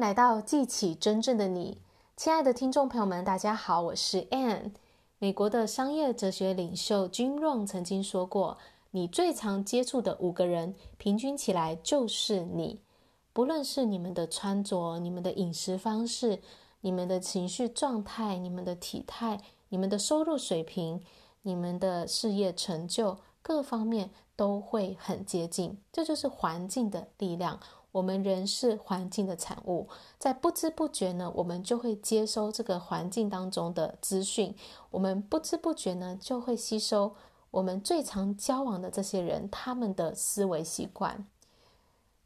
[0.00, 1.76] 来到记起真正的你，
[2.16, 4.70] 亲爱的听众朋友们，大家好，我是 Anne。
[5.18, 8.56] 美国的商业哲学领袖 Jim r o n 曾经说过
[8.92, 12.80] ：“你最常接触的五个人，平均起来就是你。
[13.34, 16.40] 不论是你们的穿着、你们的饮食方式、
[16.80, 19.38] 你们的情绪状态、你们的体态、
[19.68, 21.04] 你们的收入水平、
[21.42, 25.76] 你们的事业成就，各方面都会很接近。
[25.92, 27.60] 这就是环境的力量。”
[27.92, 29.88] 我们人是环境的产物，
[30.18, 34.54] 在不知不觉呢，我们就会接收这个环境当中的资讯。
[34.90, 37.14] 我们不知不觉呢，就会吸收
[37.50, 41.26] 我们最常交往的这些人他们的思维习惯。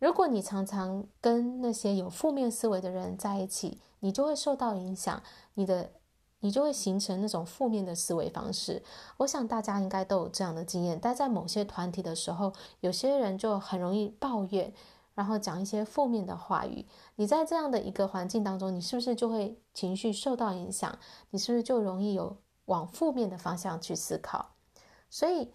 [0.00, 5.22] 如果你常常跟那些有负面思维的人在一起，你就会受到影响，
[5.54, 5.92] 你的
[6.40, 8.82] 你就会形成那种负面的思维方式。
[9.18, 14.74] 我想大家应该都有这样的经验，待在某些团体的时候，有些人就很容易抱怨。
[15.14, 20.98] 然后讲一些负面的话语，你在这样的一个环境当中，你是不是就会情绪受到影响？
[21.28, 24.54] 你是不是就容易有往负面的方向去思考？
[25.10, 25.52] 所以，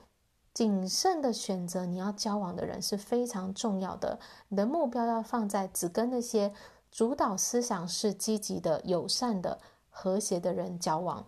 [0.54, 4.20] 谨慎的选择你要交往的人是非常重要的。
[4.50, 6.54] 你的目标要放在只跟那些
[6.92, 11.26] 主导思想是积极的、友善的、和谐的人交往。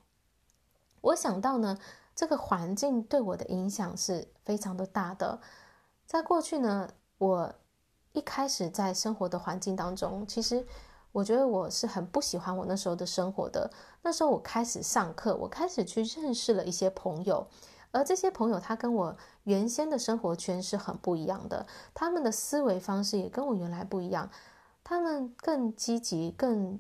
[1.02, 1.80] 我想到呢，
[2.14, 5.42] 这个环境对我的影响是非常的大的。
[6.06, 7.56] 在过去呢，我。
[8.14, 10.66] 一开始在生活的环境当中，其实
[11.12, 13.70] 我觉得我是很不喜欢我那时候的生活的。
[14.02, 17.48] 那时候我开始上课，我开始去认识了一些朋友，
[17.92, 24.30] 而这些朋友他跟我原先的生活圈是很不一样的，他们的思维方式也跟我原来不一样，
[24.84, 26.80] 他们更积极，更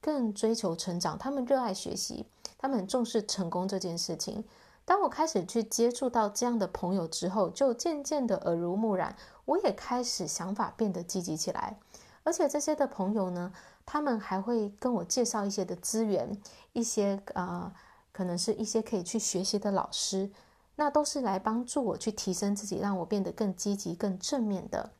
[0.00, 2.26] 更追求成长，他们热爱学习，
[2.58, 4.44] 他们很重视成功这件事情。
[4.86, 11.76] 当我开始去接触到这样的朋友之后，就渐渐的耳濡目染，我也开始想法变得积极起来。
[12.22, 13.52] 而且这些的朋友呢，
[13.84, 16.40] 他们还会跟我介绍一些的资源，
[16.72, 17.72] 一些呃，
[18.12, 20.30] 可能是一些可以去学习的老师，
[20.76, 24.90] 那都是来帮助我去提升自己，让我变得更积极、更正面的。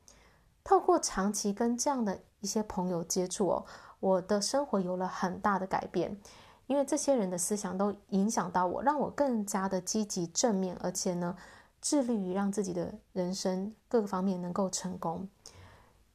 [0.65, 3.65] 透过长期跟这样的一些朋友接触哦，
[4.01, 6.19] 我的生活有了很大的改变。
[6.67, 11.35] 因为这些人的思想都影响到我，让我更加的积极正面，而且呢，
[11.81, 15.29] 致力于让自己的人生各个方面能够成功。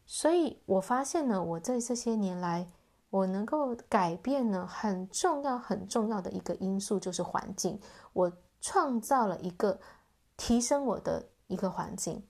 [0.04, 2.68] 所以我发现呢，我在这些年来，
[3.08, 7.80] 我能够改变呢，很重要很重要的一个因素就是环境。
[8.12, 8.30] 我
[8.60, 9.80] 创造了一个
[10.36, 12.22] 提升我的一个环境，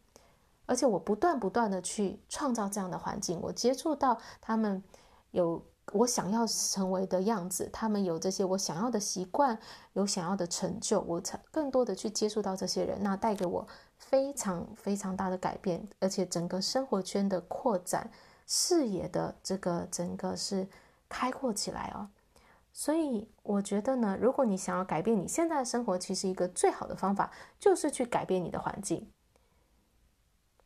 [0.66, 3.40] 而且我不断不断的去创造这样的环境。
[3.42, 4.80] 我接触到他们
[5.32, 5.60] 有。
[5.92, 9.58] 我想要成为的样子，他们有这些我想要的习惯，
[9.94, 13.66] 有想要的成就，我才更多的去接触到这些人，那带给我
[13.98, 18.10] 非常非常大的改变，而且整个生活圈的扩展，
[18.46, 20.68] 视野的这个整个是
[21.08, 22.08] 开阔起来哦。
[22.72, 29.10] 所以我觉得呢，如果你想要改变你现在的生活，其实一个最好的方法就是去改变你的环境，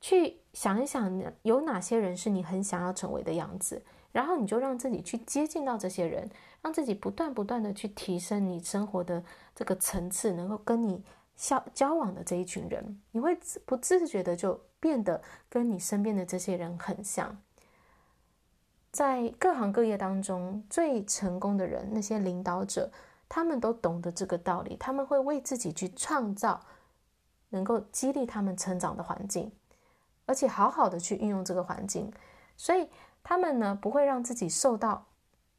[0.01, 3.83] 去想一想有哪些人是你很想要成为的样子。
[4.17, 6.31] 然后你就让自己去接近到这些人，
[6.63, 9.23] 让自己不断不断的去提升你生活的
[9.55, 11.05] 这个层次，能够跟你
[11.37, 17.37] 交交往的这一群人，你会不自觉的就变得跟你身边的这些人很像。
[18.91, 22.91] 在各行各业当中，最成功的人，那些领导者，
[23.29, 26.63] 他们都懂得这个道理，他们会为自己去创造
[27.51, 29.53] 能够激励他们成长的环境，
[30.25, 32.11] 而且好好的去运用这个环境，
[32.57, 32.89] 所以。
[33.29, 35.07] 他们呢，不会让自己受到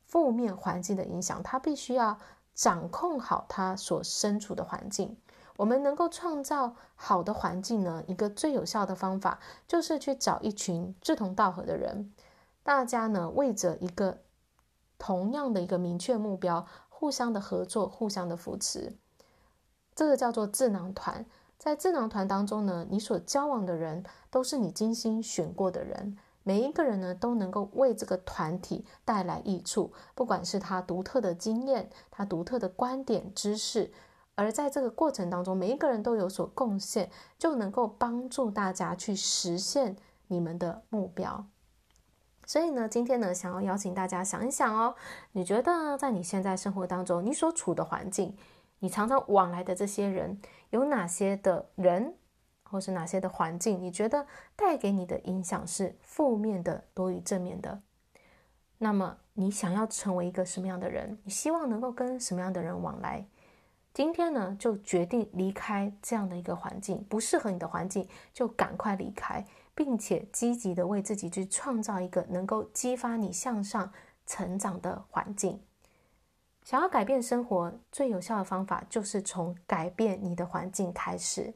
[0.06, 2.18] 负面环境的影响，他必须要
[2.56, 5.18] 掌控好他所身处的环境。
[5.58, 12.14] 我们能够创造好的环境呢，一个最有效的方法就是去找一群志同道合的人，
[12.64, 14.20] 大家呢，为着一个
[14.98, 18.96] 同样的一个明确目标，互相的合作，互相的扶持，
[19.94, 21.26] 这个叫做智囊团。
[21.58, 26.18] 在智囊团当中呢，你所交往的人都是你精心选过的人。
[26.48, 33.92] 每一个人呢，都能够为这个团体带来益处，不管是他独特的经验、他独特的观点、知识，
[34.36, 41.46] 而在这个过程当中，每一个人都有所贡献，就能够帮助大家去实现你们的目标。
[42.46, 44.96] 所以呢，今天呢，想要邀请大家想一想哦，
[45.34, 48.38] 你觉得在你现在生活当中，你所处的环境，
[48.80, 50.40] 你常常往来的这些人，
[50.70, 52.16] 有哪些的人？
[52.70, 54.26] 或是哪些的环境，你觉得
[54.56, 57.82] 带给你的影响是负面的多于正面的？
[58.78, 61.18] 那么你想要成为一个什么样的人？
[61.24, 63.26] 你希望能够跟什么样的人往来？
[63.94, 69.44] 今天呢，就决定离开这样的一个环境，不适合你的环境就赶快离开，
[69.74, 73.92] 并且积极的为自己去创造一个能够激发你向上
[74.28, 75.60] 成长的环境。
[76.64, 81.56] 想要改变生活，最有效的方法就是从改变你的环境开始。